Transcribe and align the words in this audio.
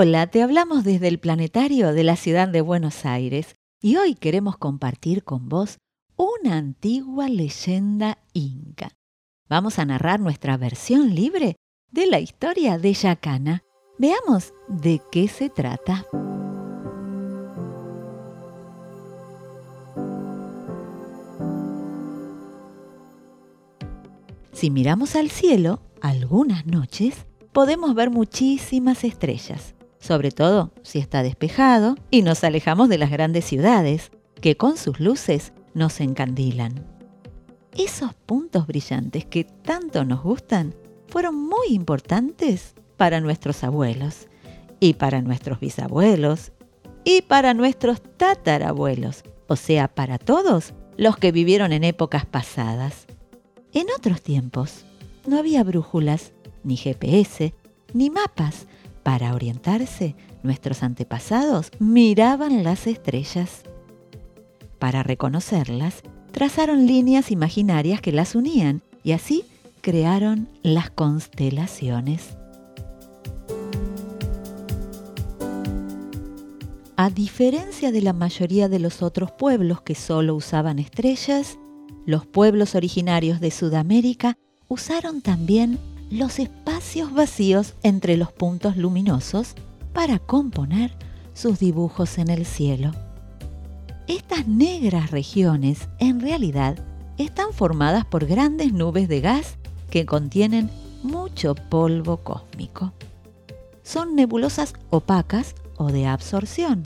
Hola, 0.00 0.28
te 0.28 0.44
hablamos 0.44 0.84
desde 0.84 1.08
el 1.08 1.18
planetario 1.18 1.92
de 1.92 2.04
la 2.04 2.14
ciudad 2.14 2.46
de 2.46 2.60
Buenos 2.60 3.04
Aires 3.04 3.56
y 3.82 3.96
hoy 3.96 4.14
queremos 4.14 4.56
compartir 4.56 5.24
con 5.24 5.48
vos 5.48 5.78
una 6.14 6.56
antigua 6.56 7.28
leyenda 7.28 8.18
inca. 8.32 8.92
Vamos 9.48 9.80
a 9.80 9.84
narrar 9.84 10.20
nuestra 10.20 10.56
versión 10.56 11.16
libre 11.16 11.56
de 11.90 12.06
la 12.06 12.20
historia 12.20 12.78
de 12.78 12.94
Yacana. 12.94 13.64
Veamos 13.98 14.54
de 14.68 15.02
qué 15.10 15.26
se 15.26 15.50
trata. 15.50 16.06
Si 24.52 24.70
miramos 24.70 25.16
al 25.16 25.28
cielo, 25.28 25.82
algunas 26.00 26.66
noches 26.66 27.26
podemos 27.52 27.96
ver 27.96 28.10
muchísimas 28.10 29.02
estrellas, 29.02 29.74
sobre 30.08 30.30
todo 30.30 30.72
si 30.82 30.98
está 30.98 31.22
despejado 31.22 31.94
y 32.10 32.22
nos 32.22 32.42
alejamos 32.42 32.88
de 32.88 32.96
las 32.96 33.10
grandes 33.10 33.44
ciudades, 33.44 34.10
que 34.40 34.56
con 34.56 34.78
sus 34.78 35.00
luces 35.00 35.52
nos 35.74 36.00
encandilan. 36.00 36.86
Esos 37.76 38.14
puntos 38.14 38.66
brillantes 38.66 39.26
que 39.26 39.44
tanto 39.44 40.06
nos 40.06 40.22
gustan 40.22 40.74
fueron 41.08 41.34
muy 41.34 41.68
importantes 41.68 42.74
para 42.96 43.20
nuestros 43.20 43.62
abuelos 43.64 44.28
y 44.80 44.94
para 44.94 45.20
nuestros 45.20 45.60
bisabuelos 45.60 46.52
y 47.04 47.20
para 47.20 47.52
nuestros 47.52 48.00
tatarabuelos, 48.16 49.24
o 49.46 49.56
sea, 49.56 49.88
para 49.88 50.16
todos 50.16 50.72
los 50.96 51.18
que 51.18 51.32
vivieron 51.32 51.70
en 51.72 51.84
épocas 51.84 52.24
pasadas. 52.24 53.06
En 53.74 53.88
otros 53.94 54.22
tiempos 54.22 54.86
no 55.26 55.38
había 55.38 55.62
brújulas, 55.64 56.32
ni 56.64 56.78
GPS, 56.78 57.52
ni 57.92 58.08
mapas. 58.08 58.66
Para 59.02 59.34
orientarse, 59.34 60.14
nuestros 60.42 60.82
antepasados 60.82 61.70
miraban 61.78 62.62
las 62.62 62.86
estrellas. 62.86 63.62
Para 64.78 65.02
reconocerlas, 65.02 66.02
trazaron 66.32 66.86
líneas 66.86 67.30
imaginarias 67.30 68.00
que 68.00 68.12
las 68.12 68.34
unían 68.34 68.82
y 69.02 69.12
así 69.12 69.44
crearon 69.80 70.48
las 70.62 70.90
constelaciones. 70.90 72.36
A 76.96 77.10
diferencia 77.10 77.92
de 77.92 78.02
la 78.02 78.12
mayoría 78.12 78.68
de 78.68 78.80
los 78.80 79.02
otros 79.02 79.30
pueblos 79.30 79.82
que 79.82 79.94
solo 79.94 80.34
usaban 80.34 80.80
estrellas, 80.80 81.56
los 82.06 82.26
pueblos 82.26 82.74
originarios 82.74 83.38
de 83.38 83.52
Sudamérica 83.52 84.36
usaron 84.66 85.22
también 85.22 85.78
los 86.10 86.38
espacios 86.38 87.12
vacíos 87.12 87.74
entre 87.82 88.16
los 88.16 88.32
puntos 88.32 88.76
luminosos 88.76 89.54
para 89.92 90.18
componer 90.18 90.92
sus 91.34 91.58
dibujos 91.58 92.18
en 92.18 92.30
el 92.30 92.46
cielo. 92.46 92.92
Estas 94.06 94.46
negras 94.46 95.10
regiones 95.10 95.88
en 95.98 96.20
realidad 96.20 96.78
están 97.18 97.52
formadas 97.52 98.04
por 98.04 98.26
grandes 98.26 98.72
nubes 98.72 99.08
de 99.08 99.20
gas 99.20 99.58
que 99.90 100.06
contienen 100.06 100.70
mucho 101.02 101.54
polvo 101.54 102.18
cósmico. 102.18 102.92
Son 103.82 104.14
nebulosas 104.14 104.74
opacas 104.90 105.54
o 105.76 105.92
de 105.92 106.06
absorción. 106.06 106.84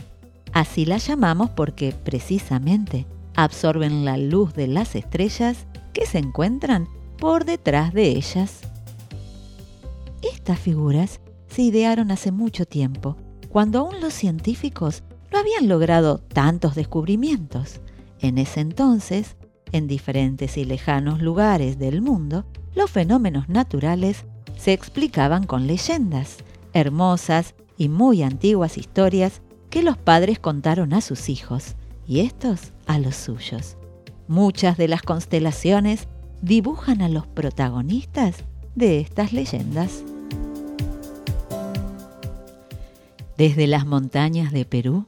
Así 0.52 0.84
las 0.84 1.06
llamamos 1.06 1.50
porque 1.50 1.92
precisamente 1.92 3.06
absorben 3.34 4.04
la 4.04 4.16
luz 4.16 4.54
de 4.54 4.66
las 4.66 4.94
estrellas 4.94 5.66
que 5.92 6.06
se 6.06 6.18
encuentran 6.18 6.88
por 7.18 7.44
detrás 7.44 7.92
de 7.92 8.10
ellas. 8.10 8.71
Estas 10.22 10.58
figuras 10.58 11.20
se 11.48 11.62
idearon 11.62 12.10
hace 12.10 12.32
mucho 12.32 12.64
tiempo, 12.64 13.16
cuando 13.48 13.80
aún 13.80 14.00
los 14.00 14.14
científicos 14.14 15.02
no 15.32 15.38
habían 15.38 15.68
logrado 15.68 16.18
tantos 16.18 16.74
descubrimientos. 16.74 17.80
En 18.20 18.38
ese 18.38 18.60
entonces, 18.60 19.36
en 19.72 19.88
diferentes 19.88 20.56
y 20.56 20.64
lejanos 20.64 21.20
lugares 21.20 21.78
del 21.78 22.02
mundo, 22.02 22.44
los 22.74 22.90
fenómenos 22.90 23.48
naturales 23.48 24.24
se 24.56 24.72
explicaban 24.72 25.44
con 25.44 25.66
leyendas, 25.66 26.38
hermosas 26.72 27.54
y 27.76 27.88
muy 27.88 28.22
antiguas 28.22 28.78
historias 28.78 29.42
que 29.70 29.82
los 29.82 29.96
padres 29.96 30.38
contaron 30.38 30.92
a 30.92 31.00
sus 31.00 31.28
hijos 31.28 31.76
y 32.06 32.20
estos 32.20 32.72
a 32.86 32.98
los 32.98 33.16
suyos. 33.16 33.76
Muchas 34.28 34.76
de 34.76 34.88
las 34.88 35.02
constelaciones 35.02 36.08
dibujan 36.42 37.02
a 37.02 37.08
los 37.08 37.26
protagonistas 37.26 38.44
de 38.74 39.00
estas 39.00 39.32
leyendas. 39.32 40.04
Desde 43.36 43.66
las 43.66 43.86
montañas 43.86 44.52
de 44.52 44.64
Perú 44.66 45.06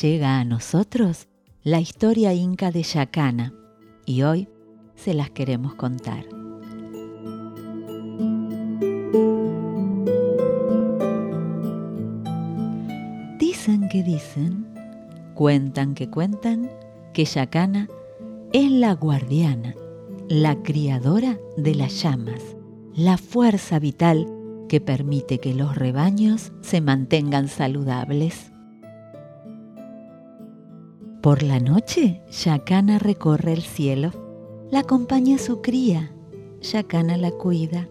llega 0.00 0.40
a 0.40 0.44
nosotros 0.44 1.28
la 1.62 1.78
historia 1.80 2.32
inca 2.32 2.70
de 2.70 2.82
Yacana 2.82 3.52
y 4.06 4.22
hoy 4.22 4.48
se 4.94 5.12
las 5.12 5.30
queremos 5.30 5.74
contar. 5.74 6.24
Dicen 13.38 13.88
que 13.90 14.02
dicen 14.02 14.66
Cuentan 15.34 15.94
que 15.94 16.08
cuentan 16.08 16.70
que 17.12 17.26
Yacana 17.26 17.88
es 18.54 18.70
la 18.70 18.94
guardiana, 18.94 19.74
la 20.28 20.62
criadora 20.62 21.38
de 21.58 21.74
las 21.74 22.02
llamas, 22.02 22.56
la 22.94 23.18
fuerza 23.18 23.78
vital 23.78 24.35
que 24.68 24.80
permite 24.80 25.38
que 25.38 25.54
los 25.54 25.76
rebaños 25.76 26.52
se 26.60 26.80
mantengan 26.80 27.48
saludables. 27.48 28.52
Por 31.22 31.42
la 31.42 31.58
noche, 31.58 32.22
Yacana 32.30 32.98
recorre 32.98 33.52
el 33.52 33.62
cielo, 33.62 34.12
la 34.70 34.80
acompaña 34.80 35.38
su 35.38 35.60
cría, 35.60 36.12
Yacana 36.62 37.16
la 37.16 37.30
cuida, 37.30 37.88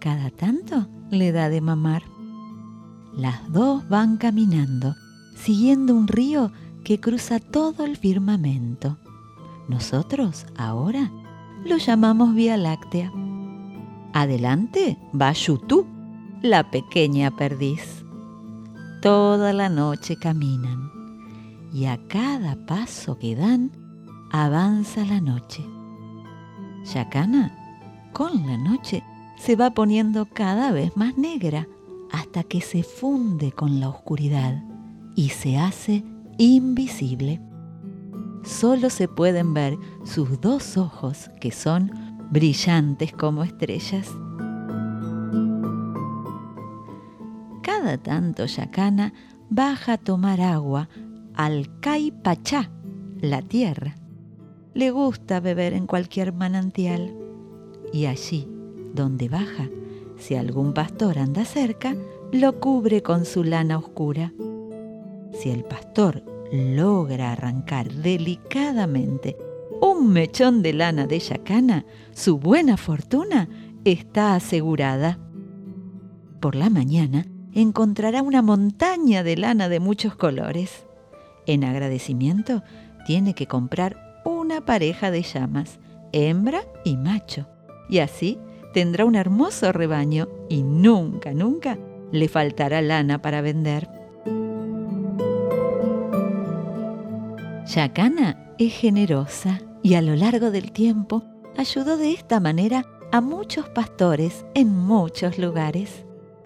cada 0.00 0.30
tanto 0.30 0.88
le 1.10 1.32
da 1.32 1.48
de 1.48 1.60
mamar. 1.60 2.02
Las 3.16 3.52
dos 3.52 3.88
van 3.88 4.16
caminando, 4.16 4.96
siguiendo 5.36 5.94
un 5.94 6.08
río 6.08 6.50
que 6.82 6.98
cruza 6.98 7.38
todo 7.38 7.84
el 7.84 7.96
firmamento. 7.96 8.98
Nosotros 9.68 10.46
ahora 10.56 11.10
lo 11.64 11.76
llamamos 11.78 12.34
Vía 12.34 12.56
Láctea. 12.56 13.12
Adelante 14.12 14.98
va 15.18 15.32
Yutú, 15.32 15.86
la 16.44 16.70
pequeña 16.70 17.30
perdiz. 17.30 18.04
Toda 19.00 19.54
la 19.54 19.70
noche 19.70 20.18
caminan 20.18 20.90
y 21.72 21.86
a 21.86 21.98
cada 22.06 22.66
paso 22.66 23.18
que 23.18 23.34
dan 23.34 23.72
avanza 24.30 25.06
la 25.06 25.22
noche. 25.22 25.64
Yacana, 26.84 27.50
con 28.12 28.46
la 28.46 28.58
noche, 28.58 29.02
se 29.38 29.56
va 29.56 29.70
poniendo 29.70 30.26
cada 30.26 30.70
vez 30.70 30.94
más 30.98 31.16
negra 31.16 31.66
hasta 32.12 32.42
que 32.42 32.60
se 32.60 32.82
funde 32.82 33.50
con 33.50 33.80
la 33.80 33.88
oscuridad 33.88 34.62
y 35.16 35.30
se 35.30 35.56
hace 35.56 36.04
invisible. 36.36 37.40
Solo 38.42 38.90
se 38.90 39.08
pueden 39.08 39.54
ver 39.54 39.78
sus 40.04 40.38
dos 40.42 40.76
ojos 40.76 41.30
que 41.40 41.52
son 41.52 41.90
brillantes 42.30 43.14
como 43.14 43.44
estrellas. 43.44 44.10
Tanto 48.02 48.46
Yacana 48.46 49.12
baja 49.50 49.94
a 49.94 49.98
tomar 49.98 50.40
agua 50.40 50.88
al 51.34 51.80
Caipachá, 51.80 52.70
la 53.20 53.42
tierra. 53.42 53.96
Le 54.72 54.90
gusta 54.90 55.40
beber 55.40 55.74
en 55.74 55.86
cualquier 55.86 56.32
manantial. 56.32 57.14
Y 57.92 58.06
allí, 58.06 58.48
donde 58.94 59.28
baja, 59.28 59.68
si 60.16 60.34
algún 60.34 60.72
pastor 60.72 61.18
anda 61.18 61.44
cerca, 61.44 61.94
lo 62.32 62.58
cubre 62.58 63.02
con 63.02 63.24
su 63.24 63.44
lana 63.44 63.78
oscura. 63.78 64.32
Si 65.32 65.50
el 65.50 65.64
pastor 65.64 66.24
logra 66.52 67.32
arrancar 67.32 67.92
delicadamente 67.92 69.36
un 69.80 70.12
mechón 70.12 70.62
de 70.62 70.72
lana 70.72 71.06
de 71.06 71.18
yacana, 71.18 71.84
su 72.12 72.38
buena 72.38 72.76
fortuna 72.76 73.48
está 73.84 74.34
asegurada. 74.34 75.18
Por 76.40 76.54
la 76.54 76.70
mañana 76.70 77.26
encontrará 77.54 78.22
una 78.22 78.42
montaña 78.42 79.22
de 79.22 79.36
lana 79.36 79.68
de 79.68 79.80
muchos 79.80 80.16
colores. 80.16 80.86
En 81.46 81.64
agradecimiento, 81.64 82.62
tiene 83.06 83.34
que 83.34 83.46
comprar 83.46 84.20
una 84.24 84.64
pareja 84.64 85.10
de 85.10 85.22
llamas, 85.22 85.78
hembra 86.12 86.62
y 86.84 86.96
macho, 86.96 87.46
y 87.88 87.98
así 87.98 88.38
tendrá 88.72 89.04
un 89.04 89.14
hermoso 89.14 89.72
rebaño 89.72 90.28
y 90.48 90.62
nunca, 90.62 91.32
nunca 91.32 91.78
le 92.12 92.28
faltará 92.28 92.80
lana 92.82 93.20
para 93.20 93.40
vender. 93.40 93.88
Yacana 97.66 98.54
es 98.58 98.72
generosa 98.72 99.60
y 99.82 99.94
a 99.94 100.02
lo 100.02 100.14
largo 100.16 100.50
del 100.50 100.72
tiempo 100.72 101.24
ayudó 101.56 101.96
de 101.96 102.12
esta 102.12 102.40
manera 102.40 102.84
a 103.12 103.20
muchos 103.20 103.68
pastores 103.68 104.44
en 104.54 104.76
muchos 104.76 105.38
lugares. 105.38 106.04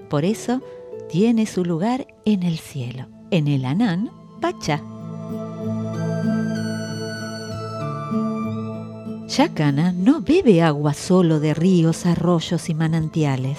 Por 0.08 0.24
eso, 0.24 0.62
tiene 1.10 1.46
su 1.46 1.64
lugar 1.64 2.06
en 2.24 2.42
el 2.42 2.58
cielo, 2.58 3.06
en 3.30 3.48
el 3.48 3.64
Anán 3.64 4.10
Pachá. 4.40 4.82
Yacana 9.28 9.92
no 9.92 10.20
bebe 10.20 10.62
agua 10.62 10.94
solo 10.94 11.38
de 11.38 11.54
ríos, 11.54 12.06
arroyos 12.06 12.68
y 12.70 12.74
manantiales. 12.74 13.58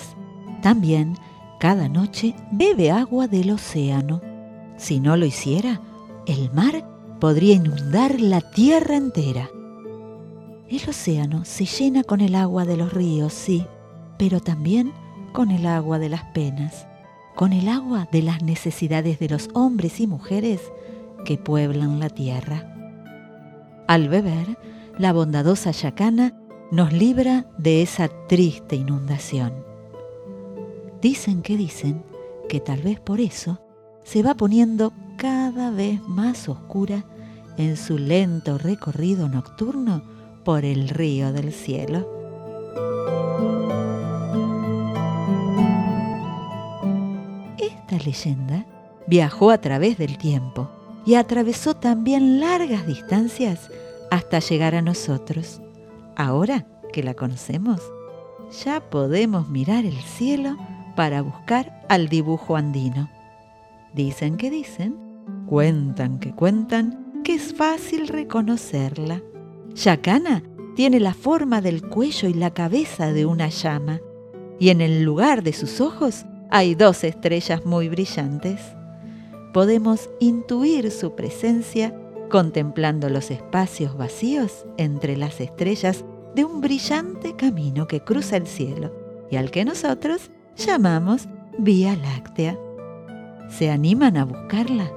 También, 0.62 1.16
cada 1.60 1.88
noche, 1.88 2.36
bebe 2.52 2.92
agua 2.92 3.28
del 3.28 3.52
océano. 3.52 4.22
Si 4.78 5.00
no 5.00 5.16
lo 5.16 5.26
hiciera, 5.26 5.80
el 6.26 6.52
mar 6.52 6.86
podría 7.20 7.56
inundar 7.56 8.20
la 8.20 8.42
tierra 8.42 8.96
entera. 8.96 9.50
El 10.68 10.82
océano 10.90 11.46
se 11.46 11.66
llena 11.66 12.04
con 12.04 12.22
el 12.22 12.36
agua 12.36 12.66
de 12.66 12.78
los 12.78 12.92
ríos, 12.92 13.34
sí, 13.34 13.66
pero 14.18 14.40
también 14.40 14.92
con 15.34 15.52
el 15.52 15.66
agua 15.66 15.98
de 16.00 16.10
las 16.10 16.24
penas, 16.34 16.89
con 17.40 17.54
el 17.54 17.70
agua 17.70 18.06
de 18.12 18.22
las 18.22 18.44
necesidades 18.44 19.18
de 19.18 19.30
los 19.30 19.48
hombres 19.54 20.02
y 20.02 20.08
mujeres 20.08 20.60
que 21.24 21.38
pueblan 21.38 21.98
la 21.98 22.10
tierra. 22.10 22.76
Al 23.88 24.10
beber, 24.10 24.58
la 24.98 25.14
bondadosa 25.14 25.72
Yacana 25.72 26.38
nos 26.70 26.92
libra 26.92 27.46
de 27.58 27.82
esa 27.82 28.10
triste 28.28 28.76
inundación. 28.76 29.54
Dicen 31.02 31.42
que 31.42 31.56
dicen 31.56 32.04
que 32.50 32.60
tal 32.60 32.82
vez 32.82 33.00
por 33.00 33.22
eso 33.22 33.62
se 34.04 34.22
va 34.22 34.34
poniendo 34.34 34.92
cada 35.18 35.72
vez 35.72 36.02
más 36.10 36.50
oscura 36.50 37.06
en 37.56 37.78
su 37.78 37.98
lento 37.98 38.58
recorrido 38.58 39.30
nocturno 39.30 40.04
por 40.44 40.66
el 40.66 40.90
río 40.90 41.32
del 41.32 41.54
cielo. 41.54 42.19
Leyenda 48.00 48.66
viajó 49.08 49.52
a 49.52 49.60
través 49.60 49.98
del 49.98 50.18
tiempo 50.18 50.70
y 51.06 51.16
atravesó 51.16 51.76
también 51.76 52.40
largas 52.40 52.86
distancias 52.86 53.70
hasta 54.12 54.40
llegar 54.40 54.76
a 54.76 54.82
nosotros. 54.82 55.62
Ahora 56.16 56.66
que 56.92 57.04
la 57.04 57.14
conocemos, 57.14 57.82
ya 58.64 58.80
podemos 58.80 59.50
mirar 59.50 59.86
el 59.86 59.98
cielo 59.98 60.58
para 60.96 61.22
buscar 61.22 61.86
al 61.88 62.10
dibujo 62.10 62.56
andino. 62.56 63.10
Dicen 63.94 64.38
que 64.38 64.50
dicen, 64.50 64.96
cuentan 65.48 66.20
que 66.20 66.34
cuentan, 66.34 67.22
que 67.24 67.36
es 67.36 67.54
fácil 67.54 68.08
reconocerla. 68.08 69.22
Yacana 69.76 70.44
tiene 70.76 71.00
la 71.00 71.14
forma 71.14 71.62
del 71.62 71.82
cuello 71.88 72.30
y 72.30 72.34
la 72.34 72.52
cabeza 72.52 73.12
de 73.12 73.26
una 73.26 73.50
llama, 73.50 74.00
y 74.60 74.70
en 74.70 74.82
el 74.82 75.04
lugar 75.04 75.44
de 75.44 75.54
sus 75.54 75.82
ojos 75.82 76.26
hay 76.50 76.76
dos 76.76 77.04
estrellas 77.04 77.66
muy 77.66 77.90
brillantes. 77.90 78.60
Podemos 79.54 80.10
intuir 80.20 80.92
su 80.92 81.16
presencia 81.16 81.94
contemplando 82.30 83.10
los 83.10 83.32
espacios 83.32 83.98
vacíos 83.98 84.66
entre 84.78 85.18
las 85.18 85.40
estrellas 85.42 86.06
de 86.36 86.46
un 86.46 86.62
brillante 86.62 87.36
camino 87.36 87.88
que 87.88 88.02
cruza 88.02 88.38
el 88.38 88.48
cielo 88.48 88.94
y 89.32 89.36
al 89.36 89.52
que 89.52 89.66
nosotros 89.66 90.30
llamamos 90.56 91.28
Vía 91.58 91.96
Láctea. 91.96 92.58
¿Se 93.50 93.70
animan 93.72 94.18
a 94.18 94.26
buscarla? 94.26 94.92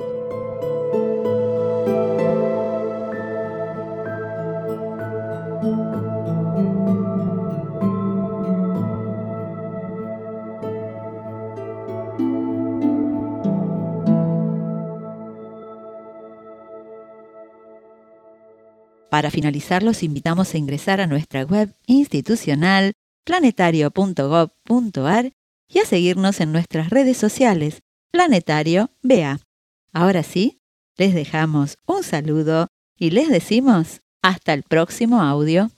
Para 19.13 19.31
finalizar, 19.31 19.83
los 19.83 20.03
invitamos 20.03 20.55
a 20.55 20.57
ingresar 20.57 21.03
a 21.03 21.07
nuestra 21.07 21.43
web 21.43 21.77
institucional 21.87 22.95
planetario.gov.ar 23.27 25.33
y 25.69 25.79
a 25.81 25.85
seguirnos 25.85 26.41
en 26.41 26.51
nuestras 26.51 26.89
redes 26.89 27.19
sociales 27.19 27.83
Planetario 28.11 28.91
BA. 29.03 29.39
Ahora 29.93 30.23
sí, 30.23 30.63
les 30.97 31.13
dejamos 31.13 31.77
un 31.87 32.05
saludo 32.05 32.69
y 32.99 33.11
les 33.11 33.29
decimos 33.29 34.01
hasta 34.23 34.55
el 34.55 34.63
próximo 34.63 35.21
audio. 35.21 35.71